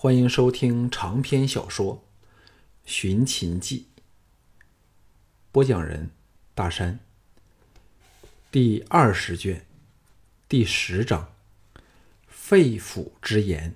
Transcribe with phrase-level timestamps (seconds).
[0.00, 1.96] 欢迎收听长篇小说
[2.84, 3.88] 《寻秦记》，
[5.50, 6.12] 播讲人
[6.54, 7.00] 大山。
[8.52, 9.66] 第二十卷，
[10.48, 11.32] 第十章：
[12.28, 13.74] 肺腑之言。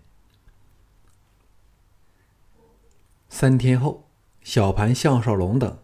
[3.29, 4.09] 三天后，
[4.45, 5.77] 小盘、项少龙等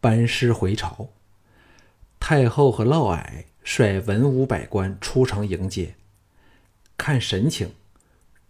[0.00, 1.08] 班师回朝，
[2.20, 5.96] 太后和嫪毐率文武百官出城迎接。
[6.96, 7.74] 看神情，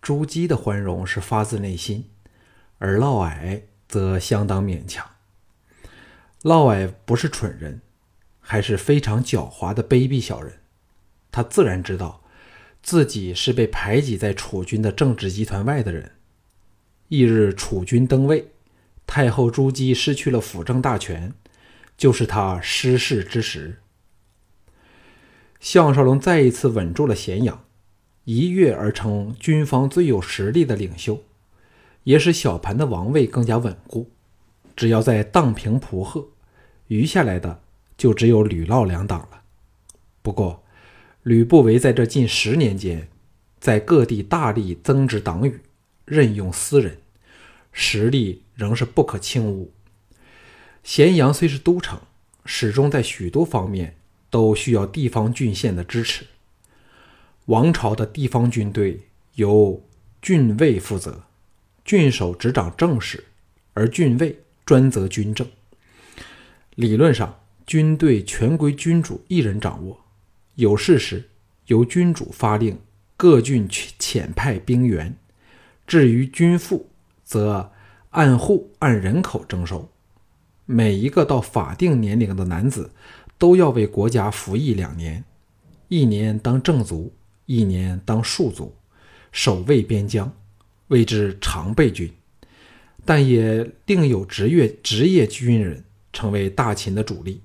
[0.01, 2.09] 朱姬的欢容是发自内心，
[2.79, 5.07] 而嫪毐则相当勉强。
[6.43, 7.83] 嫪毐不是蠢人，
[8.41, 10.61] 还是非常狡猾的卑鄙小人。
[11.31, 12.23] 他自然知道
[12.83, 16.13] 自己是被排挤在楚军的政治集团外的人。
[17.09, 18.53] 翌日，楚军登位，
[19.07, 21.35] 太后朱姬失去了辅政大权，
[21.97, 23.81] 就是他失势之时。
[25.61, 27.65] 项少龙再一次稳住了咸阳。
[28.25, 31.23] 一跃而成军方最有实力的领袖，
[32.05, 34.11] 也使小盘的王位更加稳固。
[34.77, 36.29] 只要在荡平蒲贺，
[36.89, 37.63] 余下来的
[37.97, 39.43] 就只有吕嫪两党了。
[40.23, 40.63] 不过，
[41.23, 43.09] 吕不韦在这近十年间，
[43.59, 45.61] 在各地大力增值党羽，
[46.05, 46.99] 任用私人，
[47.73, 49.73] 实力仍是不可轻污。
[50.83, 52.01] 咸阳虽是都城，
[52.47, 53.97] 始终在许多方面
[54.31, 56.25] 都需要地方郡县的支持。
[57.51, 59.01] 王朝的地方军队
[59.35, 59.83] 由
[60.23, 61.25] 郡尉负责，
[61.85, 63.25] 郡守执掌政事，
[63.75, 65.45] 而郡尉专责军政。
[66.77, 69.99] 理论上，军队全归君主一人掌握，
[70.55, 71.29] 有事时
[71.67, 72.79] 由君主发令，
[73.17, 75.17] 各郡遣派兵员。
[75.89, 76.89] 至于军赋，
[77.25, 77.73] 则
[78.11, 79.91] 按户按人口征收，
[80.67, 82.93] 每一个到法定年龄的男子
[83.37, 85.25] 都要为国家服役两年，
[85.89, 87.13] 一年当正卒。
[87.51, 88.73] 一年当戍卒，
[89.33, 90.33] 守卫边疆，
[90.87, 92.09] 谓之常备军。
[93.05, 97.41] 但也另有职业职业军人成为大秦的主力。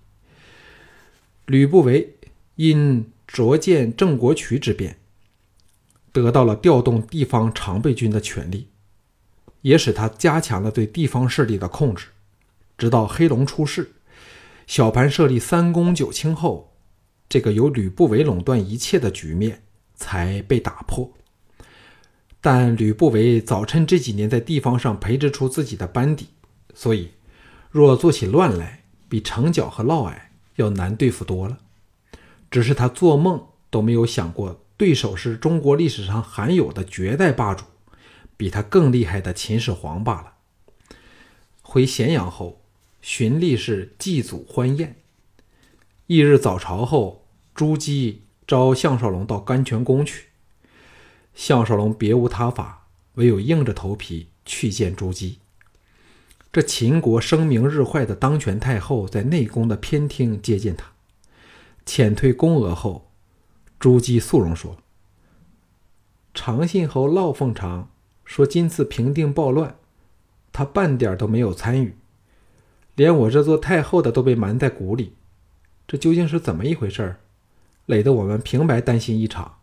[1.48, 2.18] 吕不韦
[2.54, 5.00] 因擢建郑国渠之变，
[6.12, 8.68] 得到了调动地方常备军的权利，
[9.62, 12.10] 也使他加强了对地方势力的控制。
[12.78, 13.94] 直到黑龙出世，
[14.68, 16.76] 小盘设立三公九卿后，
[17.28, 19.64] 这个由吕不韦垄断一切的局面。
[19.96, 21.12] 才被打破，
[22.42, 26.28] 但吕不韦早趁这几年在地方上培植出自己的班底，
[26.74, 27.12] 所以
[27.72, 30.16] 若做起乱来，比城角和嫪毐
[30.56, 31.58] 要难对付多了。
[32.52, 37.66] 只是他做梦都没有想过，对手是中国历史上罕有的绝代霸主，
[38.38, 40.34] 比他更厉害的秦始皇罢了。
[41.62, 42.62] 回咸阳后，
[43.02, 44.98] 荀立是祭祖欢宴。
[46.08, 47.26] 翌日早朝后，
[47.56, 48.25] 朱姬。
[48.48, 50.28] 召项少龙到甘泉宫去。
[51.34, 55.40] 项少龙别无他法，唯有硬着头皮去见朱姬。
[56.52, 60.92] 这秦国声名日坏的当权太后在内宫的偏厅接见他。
[61.86, 63.12] 遣退宫娥后，
[63.78, 64.78] 朱姬肃容说
[66.34, 67.90] ：“长信侯嫪凤长
[68.24, 69.76] 说，今次平定暴乱，
[70.54, 71.96] 他半点都没有参与，
[72.96, 75.14] 连我这做太后的都被瞒在鼓里。
[75.86, 77.20] 这究竟是怎么一回事儿？”
[77.86, 79.58] 累得我们平白担心一场。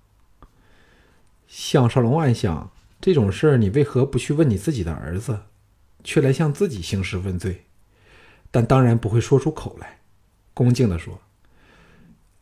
[1.46, 5.40] 项少龙暗想：这种事儿，你为何不去问你自己的儿子，
[6.02, 7.64] 却来向自己兴师问罪？
[8.50, 10.00] 但当然不会说出口来，
[10.54, 11.20] 恭敬地说：“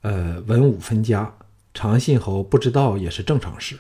[0.03, 1.35] 呃，文武分家，
[1.73, 3.79] 长信侯不知道也是正常事。”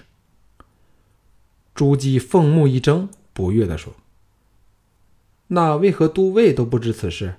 [1.74, 3.94] 朱姬凤目一睁，不悦地说
[5.48, 7.36] ：“那为何都尉都不知此事？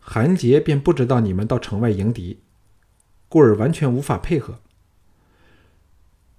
[0.00, 2.40] 韩杰便不知道你们到城外迎敌？”
[3.30, 4.58] 故而完全无法配合。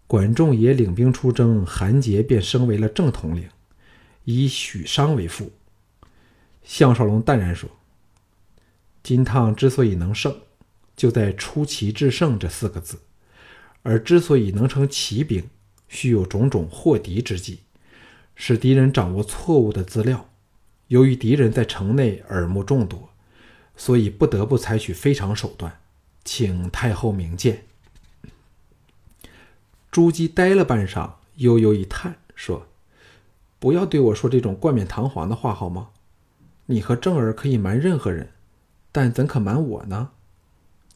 [0.07, 3.47] 管仲也领兵出征，韩杰便升为了正统领，
[4.25, 5.53] 以许商为副。
[6.63, 7.69] 项少龙淡然说
[9.01, 10.35] ：“金汤之所以能胜，
[10.97, 13.00] 就在‘出奇制胜’这四个字。
[13.84, 15.50] 而之所以能成奇兵，
[15.88, 17.62] 需有种种惑敌之计，
[18.35, 20.30] 使敌人掌握错误的资料。
[20.88, 23.10] 由于敌人在城内耳目众多，
[23.77, 25.80] 所以不得不采取非常手段。”
[26.23, 27.65] 请太后明鉴。
[29.91, 32.68] 朱姬呆了半晌，悠悠一叹，说
[33.59, 35.89] ：“不要对我说这种冠冕堂皇的话，好吗？
[36.68, 38.31] 你和正儿可以瞒任何人，
[38.94, 40.12] 但怎可瞒我呢？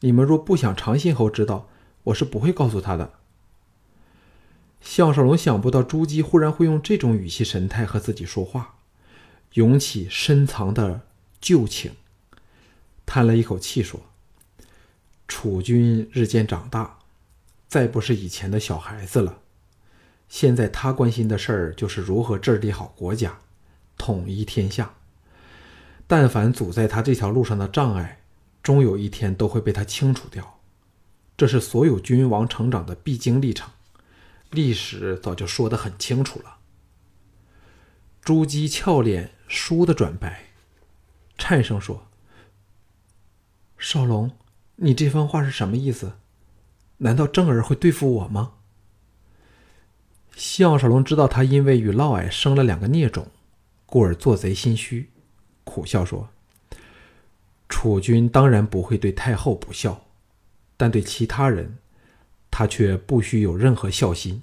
[0.00, 1.68] 你们若不想长信侯知道，
[2.04, 3.12] 我是不会告诉他的。”
[4.80, 8.76] 项少龙想不到朱姬忽然会用这种语气神态和自己说话，
[9.54, 11.02] 涌起深藏的
[11.40, 11.92] 旧情，
[13.04, 14.00] 叹了一口气说。
[15.28, 16.98] 楚军日渐长大，
[17.68, 19.40] 再不是以前的小孩子了。
[20.28, 23.38] 现在他关心的事儿就是如何治理好国家，
[23.96, 24.94] 统一天下。
[26.06, 28.22] 但凡阻在他这条路上的障碍，
[28.62, 30.60] 终有一天都会被他清除掉。
[31.36, 33.70] 这是所有君王成长的必经历程，
[34.50, 36.58] 历史早就说得很清楚了。
[38.22, 40.46] 朱姬俏脸倏地转白，
[41.36, 42.08] 颤声说
[43.78, 44.36] ：“少龙，
[44.76, 46.14] 你这番话是什么意思？
[46.98, 48.54] 难道正儿会对付我吗？”
[50.36, 53.28] 项少龙知道他因为与嫪毐生了两个孽种，
[53.86, 55.10] 故而做贼心虚，
[55.64, 56.28] 苦笑说
[57.68, 60.06] ：“楚军当然不会对太后不孝，
[60.76, 61.78] 但对其他人，
[62.50, 64.42] 他却不需有任何孝心，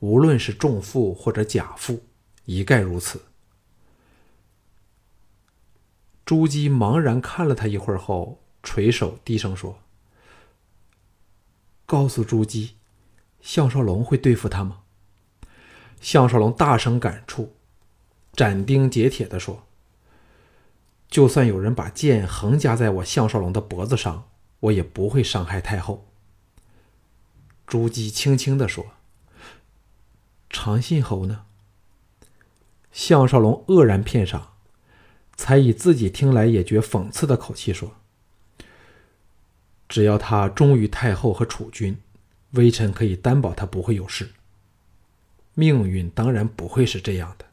[0.00, 2.02] 无论是重父或者假父。”
[2.46, 3.22] 一概如此。
[6.26, 9.78] 朱姬茫然看了他一会儿后，垂手低声说
[11.86, 12.74] ：“告诉朱姬，
[13.40, 14.80] 项少龙会对付他吗？”
[16.00, 17.54] 项少龙大声感触，
[18.32, 19.66] 斩钉截铁的说
[21.08, 24.30] ：“就算有人把剑横夹在我项少龙的脖子上，
[24.60, 26.06] 我也不会伤害太后。”
[27.66, 28.88] 朱姬轻轻的说
[30.50, 31.44] ：“长信侯呢？”
[32.92, 34.52] 项少龙愕然片上，
[35.36, 37.96] 才以自己听来也觉讽刺的口气说
[39.94, 41.96] ：“只要他忠于太后和储君，
[42.54, 44.28] 微臣可以担保他不会有事。
[45.54, 47.44] 命运当然不会是这样的。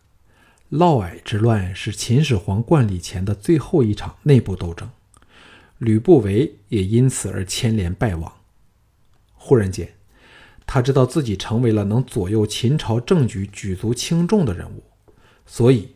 [0.70, 4.90] 嫪毐之乱是秦始皇冠礼前的最后一场内部斗争，
[5.78, 8.34] 吕不韦也因此而牵连败亡。
[9.36, 9.94] 忽然间，
[10.66, 14.82] 他知道自己成为了能左右秦朝政局、举足轻重的人物。”
[15.46, 15.90] 所以，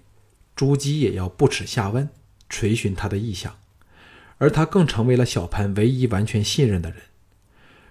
[0.55, 2.07] 朱姬也要不耻下问，
[2.49, 3.57] 垂询他的意向，
[4.37, 7.01] 而他更成为了小盘唯一完全信任的人，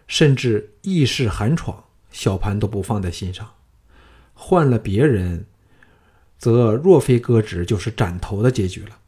[0.07, 3.55] 甚至议事寒闯，小盘都不放在心上。
[4.35, 5.47] 换了别人，
[6.39, 8.99] 则若非革职，就是斩头的结局了。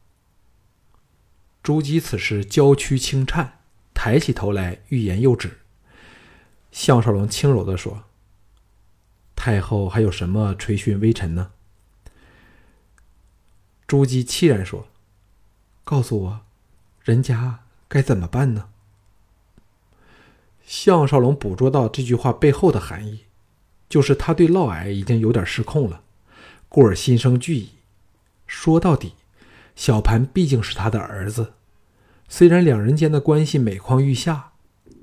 [1.63, 3.59] 朱姬此时娇躯轻颤，
[3.93, 5.59] 抬起头来，欲言又止。
[6.71, 8.05] 项少龙轻柔地说
[9.35, 11.51] ：“太后还有什么垂询微臣呢？”
[13.87, 14.87] 朱姬凄然说
[15.83, 16.46] ：“告诉我，
[17.07, 18.69] 人家该怎么办呢？”
[20.67, 23.21] 项少龙捕捉到这句话背后的含义，
[23.89, 26.03] 就是他对嫪毐已经有点失控了，
[26.69, 27.71] 故而心生惧意。
[28.49, 29.13] 说到底，
[29.77, 31.53] 小盘毕竟是他的儿子，
[32.29, 34.51] 虽然两人间的关系每况愈下，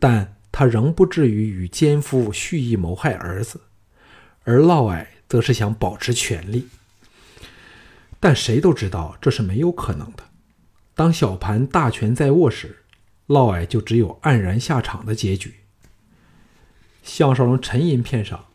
[0.01, 3.61] 但他仍不至于与奸夫蓄意谋害儿子，
[4.43, 6.67] 而嫪毐则是想保持权力。
[8.19, 10.32] 但谁都知道这是没有可能的。
[11.03, 12.85] 当小盘大权在握时，
[13.27, 15.55] 嫪毐就只有黯然下场的结局。
[17.03, 18.45] 项少龙沉吟片上，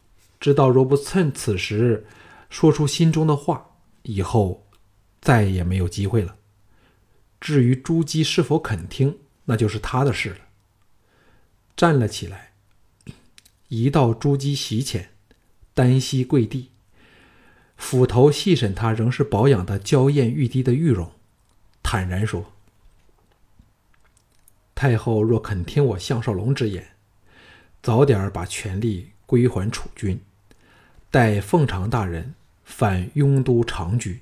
[0.41, 2.07] 知道若不趁此时
[2.49, 3.73] 说出心中的话，
[4.05, 4.67] 以后
[5.21, 6.37] 再也没有机会了。
[7.39, 10.39] 至于朱姬是否肯听，那就是他的事了。
[11.77, 12.53] 站了起来，
[13.69, 15.11] 移到朱姬席前，
[15.75, 16.71] 单膝跪地。
[17.77, 21.13] 斧头细审他仍是保养的娇艳欲滴的玉容，
[21.91, 22.53] 坦然说
[24.77, 26.87] ：“太后若肯听我项少龙之言，
[27.83, 30.21] 早点把权力归还楚军，
[31.11, 34.21] 待凤长大人返雍都长居，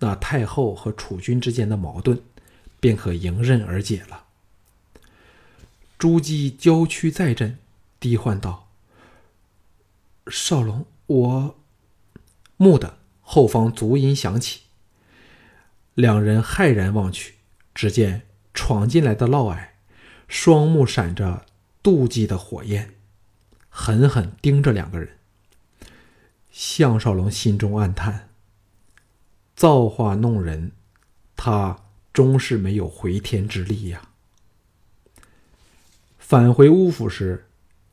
[0.00, 2.22] 那太后和楚军之间的矛盾
[2.80, 4.26] 便可迎刃而解了。”
[5.96, 7.56] 朱姬娇躯再震，
[7.98, 8.68] 低唤道
[10.28, 11.56] ：“少龙，我……”
[12.60, 14.64] 蓦地，后方足音响起，
[16.00, 17.34] 两人骇然望去，
[17.74, 18.22] 只见
[18.54, 19.68] 闯进来的嫪毐，
[20.26, 21.46] 双目闪着
[21.82, 22.94] 妒忌的火焰，
[23.68, 25.18] 狠狠盯着两个人。
[26.50, 28.30] 项少龙心中暗叹：
[29.54, 30.72] 造化弄人，
[31.36, 34.08] 他终是没有回天之力呀。
[36.18, 37.46] 返回乌府时，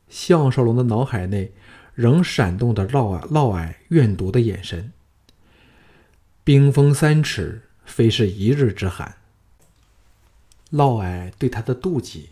[0.10, 1.52] 项少龙的脑海内。
[1.94, 4.94] 仍闪动着嫪毐嫪毐怨毒的眼神。
[6.44, 9.15] 冰封三尺，非是一日之寒。
[10.70, 12.29] 嫪毐对他的妒忌，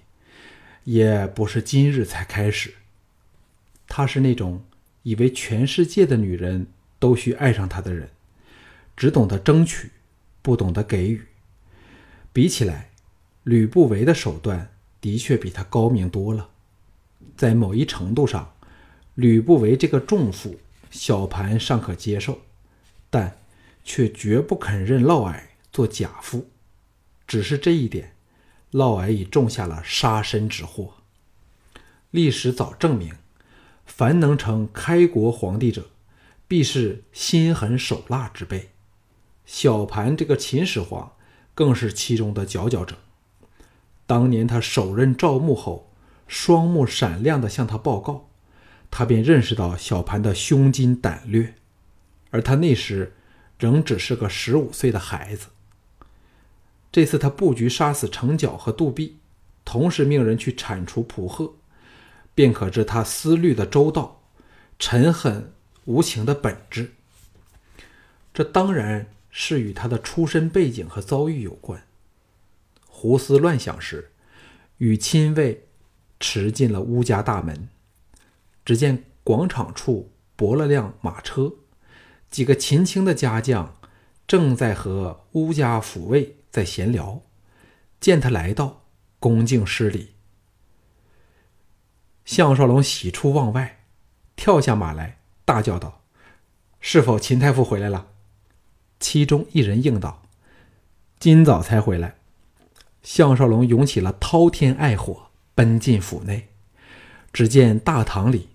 [0.83, 2.75] 也不是今日才开始。
[3.88, 4.63] 他是那种
[5.01, 6.67] 以为全世界的女人
[7.00, 8.09] 都需爱上他的人，
[8.95, 9.89] 只懂得争取，
[10.43, 11.25] 不懂得给予。
[12.31, 12.91] 比起来，
[13.43, 14.69] 吕不韦的手段
[15.00, 16.50] 的确比他高明多了，
[17.38, 18.51] 在某一程度上。
[19.13, 20.59] 吕不韦这个重负，
[20.91, 22.41] 小盘尚可接受，
[23.09, 23.38] 但
[23.86, 25.39] 却绝不肯认嫪毐
[25.72, 26.50] 做假父。
[27.25, 28.15] 只是这一点，
[28.72, 30.96] 嫪毐已种下了杀身之祸。
[32.12, 33.13] 历史早证明，
[33.86, 35.88] 凡能成开国皇帝者，
[36.48, 38.72] 必是心狠手辣之辈。
[39.46, 41.13] 小盘这个秦始皇，
[41.54, 42.98] 更是其中的佼佼者。
[44.08, 45.92] 当年他首任赵穆后，
[46.27, 48.30] 双目闪亮地向他报告，
[48.89, 51.56] 他便认识到小盘的胸襟胆略，
[52.30, 53.13] 而他那时
[53.57, 55.47] 仍只是个十五岁的孩子。
[56.91, 59.17] 这次他布局杀死程角和杜弼，
[59.63, 61.53] 同时命人去铲除蒲贺。
[62.33, 64.21] 便可知他思虑的周到、
[64.77, 65.53] 沉狠
[65.85, 66.91] 无情的本质。
[68.33, 71.81] 这当然是与他的出身背景和遭遇有关。
[72.89, 74.12] 胡思乱想时，
[74.79, 75.65] 与亲卫
[76.19, 77.69] 驰进了乌家大门，
[78.65, 81.53] 只见广场处泊了辆马车，
[82.36, 83.77] 几个秦青的家将
[84.27, 87.22] 正在和乌家府卫在闲聊。
[88.01, 88.82] 见他来到，
[89.22, 90.15] 恭敬施礼。
[92.25, 93.86] 项少龙喜出望外，
[94.36, 96.01] 跳下马来，大叫道
[96.82, 98.08] ：“是否秦太傅回来了？”
[99.00, 100.24] 其中一人应道
[101.18, 102.15] ：“今早才回来。”
[103.01, 106.50] 项少龙涌起了滔天爱火，奔进府内。
[107.32, 108.50] 只见大堂里，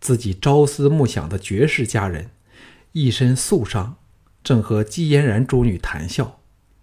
[0.00, 2.30] 自己朝思暮想的绝世佳人，
[2.92, 3.92] 一身素裳，
[4.42, 6.40] 正和季嫣然诸女谈笑。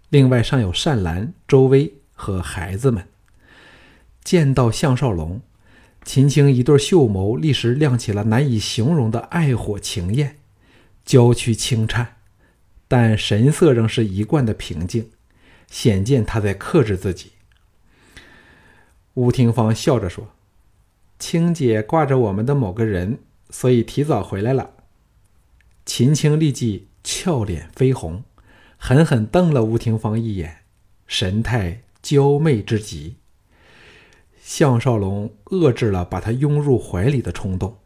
[0.08, 3.06] 另外尚有善兰、周薇和孩子们。
[4.24, 5.40] 见到项少龙。
[6.04, 10.38] 秦青一对秀眸立时亮起了难以形容的爱火情焰，
[11.04, 12.16] 娇躯轻颤，
[12.86, 15.10] 但神色仍是一贯的平静，
[15.70, 17.32] 显见他在克制自己。
[19.12, 20.28] 吴廷芳笑着说
[21.18, 23.18] ：“青姐挂着我们的某个人，
[23.50, 24.70] 所以提早回来了。”
[25.88, 28.22] 秦青立即俏脸绯红，
[28.76, 30.64] 狠狠瞪了吴廷芳一眼，
[31.06, 33.16] 神态娇媚之极。
[34.38, 37.78] 项少龙遏制了把他拥入怀里的冲动，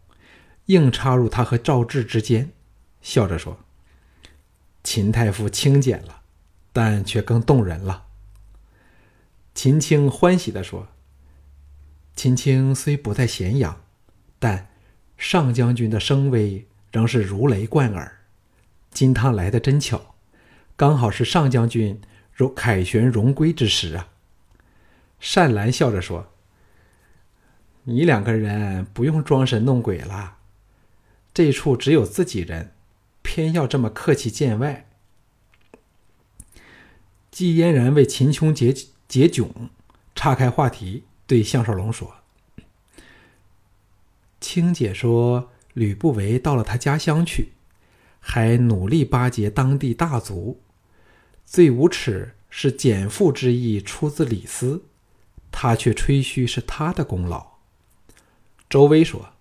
[0.66, 2.50] 硬插入他和赵志之间，
[3.00, 3.60] 笑着说
[4.82, 6.22] ：“秦太傅轻简了，
[6.72, 8.06] 但却更动人了。”
[9.54, 10.88] 秦青欢喜地说
[12.16, 13.80] ：“秦青虽不在咸阳，
[14.40, 14.70] 但
[15.16, 18.20] 上将军的声威仍是如雷贯耳。
[18.92, 20.14] 金汤来的真巧，
[20.76, 22.00] 刚好是上将军
[22.32, 24.10] 荣凯旋荣归之时啊。”
[25.18, 26.28] 善兰笑着说。
[27.84, 30.36] 你两个人不用装神弄鬼了，
[31.34, 32.72] 这处只有自己人，
[33.22, 34.88] 偏要这么客气见外。
[37.32, 38.72] 季嫣然为秦琼解
[39.08, 39.50] 解窘，
[40.14, 42.18] 岔开话题，对项少龙说
[44.40, 47.52] ：“青姐说吕不韦到了他家乡去，
[48.20, 50.60] 还努力巴结当地大族，
[51.44, 54.84] 最无耻是减赋之意出自李斯，
[55.50, 57.52] 他却吹嘘是他的功劳。”
[58.68, 59.34] 周薇说：“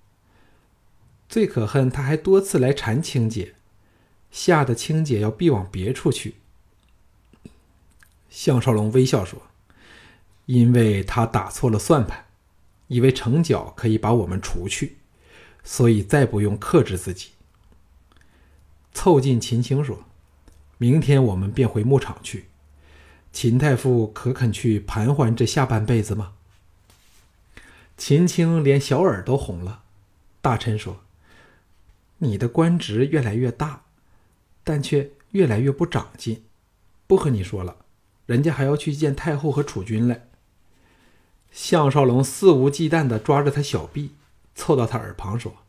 [1.30, 3.56] 最可恨，他还多次来缠青姐，
[4.30, 6.36] 吓得青姐要避往别处去。”
[8.30, 9.42] 项少龙微笑说
[10.48, 12.26] ：“因为他打错了算盘，
[12.88, 14.98] 以为程角可以把我们除去，
[15.64, 17.30] 所以再不用克制自己。”
[18.94, 20.04] 凑近秦青说
[20.78, 22.46] ：“明天我们便回牧场去，
[23.32, 26.34] 秦太傅可肯去盘桓这下半辈子吗？”
[27.98, 29.84] 秦青连小耳都红了，
[30.42, 31.02] 大臣说
[32.18, 33.84] ：“你的官职越来越大，
[34.64, 36.44] 但却越来越不长进。
[37.06, 37.78] 不和你说了，
[38.26, 40.28] 人家还要去见太后和储君来。”
[41.52, 44.12] 项少龙肆无忌惮地抓着他小臂，
[44.62, 45.64] 凑到他耳旁说：“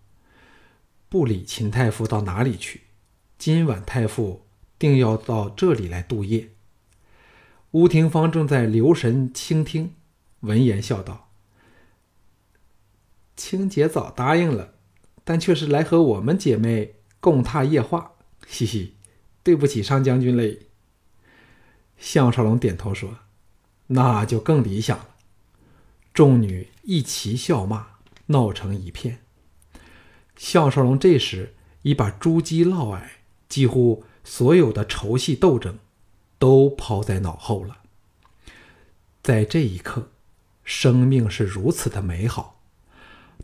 [1.09, 2.83] 不理秦太傅到哪里去？
[3.39, 4.45] 今晚太傅
[4.79, 6.51] 定要到这里来度夜。”
[7.73, 9.95] 吴廷芳正在留神倾听，
[10.41, 11.31] 闻言笑道。
[13.35, 14.75] 青姐早答应了，
[15.25, 18.13] 但却是来和我们姐妹共榻夜话。
[18.47, 18.97] 嘻嘻，
[19.43, 20.67] 对不起上将军嘞。
[21.97, 23.21] 项少龙点头说
[23.89, 25.17] ：“那就更理想了。”
[26.13, 27.92] 众女一齐笑骂，
[28.33, 29.21] 闹成一片。
[30.37, 33.03] 项少龙这时已把朱姬嫪毐
[33.49, 35.79] 几乎所有的仇隙斗争
[36.39, 37.79] 都抛在脑后了。
[39.23, 40.11] 在这一刻，
[40.65, 42.61] 生命是如此的美好。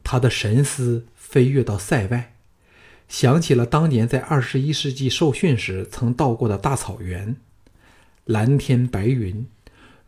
[0.03, 2.35] 他的神思飞跃到塞外，
[3.09, 7.37] 想起了当年在二十一世纪受训时曾到过的大草原，
[8.25, 9.47] 蓝天白云，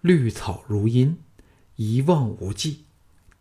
[0.01, 1.19] 绿草如茵，
[1.77, 2.85] 一望无际，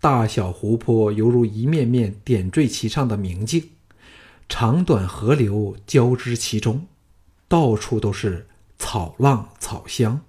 [0.01, 3.72] 大小湖泊犹如一面面点缀其上的明镜，
[4.48, 6.88] 长短河流交织其中，
[7.48, 10.22] 到处都是草浪草香。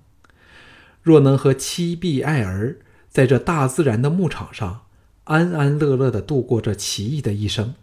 [1.02, 4.82] 若能和妻婢爱儿在这大自然的牧场上，
[5.24, 7.74] 安安乐乐地度过这奇异的一生，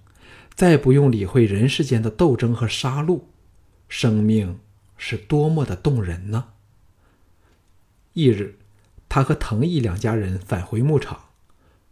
[0.53, 3.21] 再不用理会人世间的斗争和杀戮，
[3.87, 4.59] 生命
[4.97, 6.49] 是多么的动人呢？
[8.13, 8.55] 翌日，
[9.07, 11.26] 他和藤义两家人返回牧场，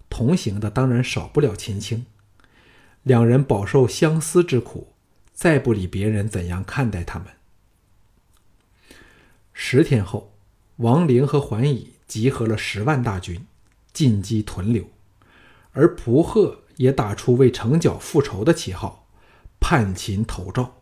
[0.10, 2.06] 同行的当然少不了秦青。
[3.04, 4.94] 两人饱受相思之苦，
[5.34, 7.28] 再不理别人怎样看待他们。
[9.54, 10.34] 十天后，
[10.78, 13.46] 王陵和桓乙集合了十万大军，
[13.94, 14.90] 进击屯留，
[15.72, 19.08] 而蒲贺也打出为城角复仇的旗号，
[19.60, 20.82] 叛秦投赵。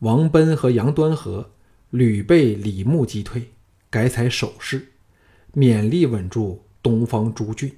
[0.00, 1.52] 王贲和杨端和
[1.90, 3.52] 屡被李牧击退，
[3.88, 4.92] 改采守势，
[5.54, 7.76] 勉力稳住东方诸郡，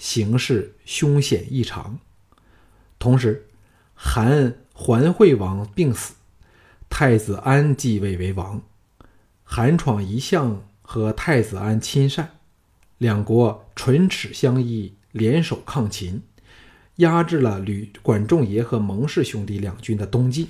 [0.00, 1.98] 形势凶险异常。
[2.98, 3.46] 同时，
[3.94, 6.14] 韩桓惠王病死，
[6.88, 8.62] 太子安继位为王。
[9.44, 12.38] 韩闯一向和太子安亲善，
[12.96, 16.22] 两国唇齿相依，联手抗秦，
[16.96, 20.48] 压制了吕管仲爷和蒙氏兄弟两军的东进。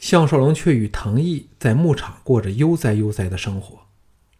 [0.00, 3.82] 项少龙却与藤毅在牧场过着悠哉悠哉的生活，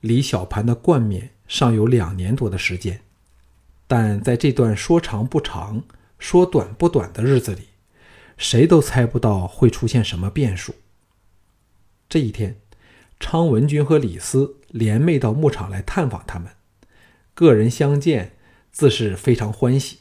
[0.00, 3.00] 离小盘的冠冕尚有两年多的时间，
[3.92, 5.84] 但在这段说长不长。
[6.18, 7.62] 说短不短的日子里，
[8.38, 10.72] 谁都猜不到会出现什么变数。
[12.08, 12.60] 这一天，
[13.18, 16.52] 昌文君和李斯联袂到牧场来探访他们，
[17.34, 18.36] 个人相见
[18.70, 19.98] 自是非常欢喜。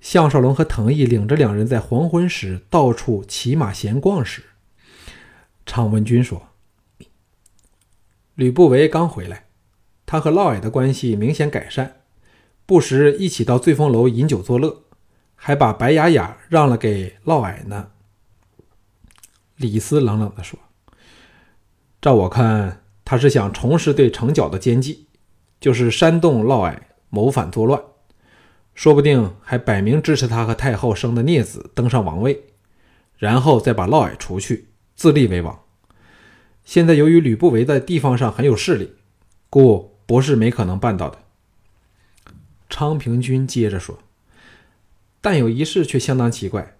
[0.00, 4.42] 项少龙和藤毅领着两人在黄昏时到处骑马闲逛时，
[5.66, 6.48] 昌文君说
[8.34, 9.44] ：“吕不韦刚回来，
[10.06, 12.01] 他和嫪毐的关系明显改善，
[12.66, 14.82] 不时一起到醉风楼饮酒作乐。”
[15.44, 17.88] 还把白雅雅让了给嫪毐呢。
[19.56, 20.56] 李斯冷冷地说
[22.00, 25.08] ：“照我看，他是想重施对城角的奸计，
[25.60, 26.78] 就是煽动嫪毐
[27.10, 27.82] 谋反作乱，
[28.72, 32.40] 说不定还摆明支持他和太后生的孽子登上王位，
[33.18, 35.60] 然后再把嫪毐除去，自立为王。
[36.62, 38.92] 现在由于吕不韦在地方上很有势力，
[39.50, 41.18] 故不是没可能办到的。”
[42.72, 43.98] 昌平君接着说。
[45.20, 46.74] 但有一事却相当奇怪：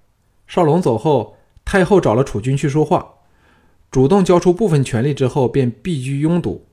[0.46, 3.16] 少龙走后，太后找了楚军去说话，
[3.90, 6.64] 主动交出部分权力之后，便避居雍都。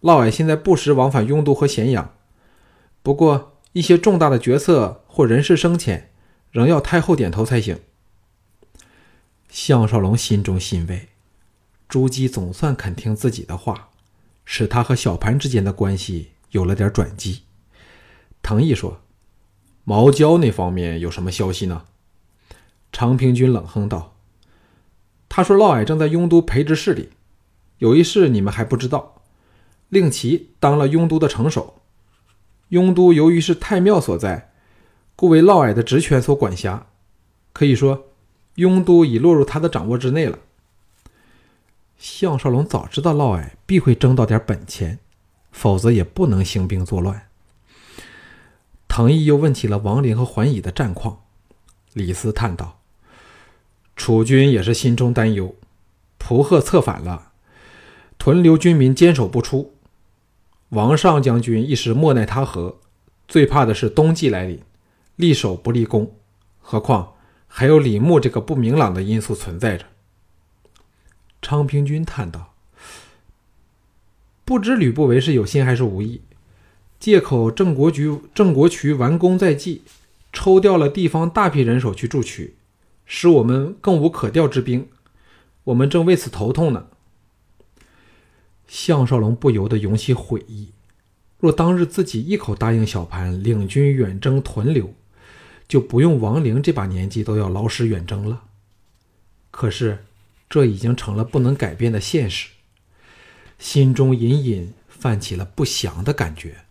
[0.00, 2.14] 嫪毐现在不时往返雍都和咸阳，
[3.02, 6.10] 不过一些重大的决策或人事升迁，
[6.50, 7.78] 仍要太后点头才行。
[9.50, 11.08] 项少龙心中欣慰，
[11.88, 13.90] 朱姬总算肯听自己的话，
[14.44, 17.43] 使他和小盘之间的关系有了点转机。
[18.44, 19.00] 唐毅说。
[19.86, 21.84] 毛焦那方面有什么消息呢？
[22.90, 24.14] 长平君冷哼道
[25.28, 27.10] ：“他说嫪毐正在雍都培植势力，
[27.76, 29.20] 有一事你们还不知道，
[29.90, 31.82] 令其当了雍都的城守。
[32.68, 34.52] 雍都由于是太庙所在，
[35.16, 36.86] 故为嫪毐的职权所管辖。
[37.52, 38.06] 可以说，
[38.54, 40.38] 雍都已落入他的掌握之内了。”
[41.98, 44.98] 项少龙早知道嫪毐必会争到点本钱，
[45.52, 47.28] 否则也不能兴兵作乱。
[48.96, 51.24] 藤毅又问起了王陵和桓乙的战况，
[51.94, 52.78] 李斯叹道
[53.96, 55.56] ：“楚军也是心中担忧，
[56.16, 57.32] 蒲贺策反了，
[58.18, 59.74] 屯留军民坚守不出，
[60.68, 62.78] 王上将军一时莫奈他何，
[63.26, 64.62] 最怕的是冬季来临，
[65.16, 66.14] 立守不立功，
[66.60, 67.14] 何况
[67.48, 69.86] 还有李牧这个不明朗的因素存在着。”
[71.42, 72.54] 昌平君叹道
[74.46, 76.22] ：“不知吕不韦是有心还是无意。”
[77.04, 79.82] 借口郑国局郑国渠完工在即，
[80.32, 82.54] 抽调了地方大批人手去助渠，
[83.04, 84.88] 使我们更无可调之兵。
[85.64, 86.86] 我们正为此头痛呢。
[88.66, 90.70] 项少龙不由得涌起悔意：
[91.38, 94.94] 若当日自己一口答应小盘领军远征屯留，
[95.68, 98.44] 就不用王陵这把年纪都要劳师远征了。
[99.50, 100.06] 可是
[100.48, 102.48] 这已经成了不能改变的现实，
[103.58, 106.63] 心中隐隐泛起了不祥的感觉。